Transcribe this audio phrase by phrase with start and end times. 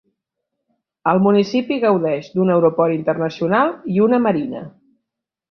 [1.11, 4.65] El municipi gaudeix d'un aeroport internacional i una marina.